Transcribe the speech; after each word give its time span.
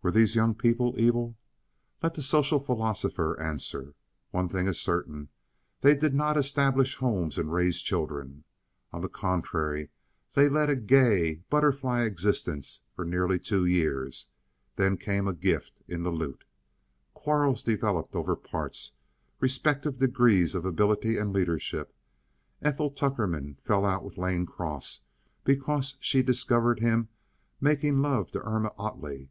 Were 0.00 0.12
these 0.12 0.34
young 0.34 0.54
people 0.54 0.94
evil? 0.96 1.36
Let 2.02 2.14
the 2.14 2.22
social 2.22 2.60
philosopher 2.60 3.38
answer. 3.38 3.94
One 4.30 4.48
thing 4.48 4.66
is 4.66 4.80
certain: 4.80 5.28
They 5.82 5.94
did 5.94 6.14
not 6.14 6.38
establish 6.38 6.94
homes 6.94 7.36
and 7.36 7.52
raise 7.52 7.82
children. 7.82 8.44
On 8.90 9.02
the 9.02 9.10
contrary, 9.10 9.90
they 10.32 10.48
led 10.48 10.70
a 10.70 10.76
gay, 10.76 11.42
butterfly 11.50 12.04
existence 12.04 12.80
for 12.94 13.04
nearly 13.04 13.38
two 13.38 13.66
years; 13.66 14.28
then 14.76 14.96
came 14.96 15.28
a 15.28 15.34
gift 15.34 15.82
in 15.86 16.04
the 16.04 16.12
lute. 16.12 16.44
Quarrels 17.12 17.62
developed 17.62 18.14
over 18.16 18.34
parts, 18.34 18.92
respective 19.40 19.98
degrees 19.98 20.54
of 20.54 20.64
ability, 20.64 21.18
and 21.18 21.34
leadership. 21.34 21.94
Ethel 22.62 22.90
Tuckerman 22.90 23.58
fell 23.62 23.84
out 23.84 24.04
with 24.06 24.16
Lane 24.16 24.46
Cross, 24.46 25.02
because 25.44 25.96
she 26.00 26.22
discovered 26.22 26.80
him 26.80 27.08
making 27.60 28.00
love 28.00 28.30
to 28.32 28.40
Irma 28.42 28.72
Ottley. 28.78 29.28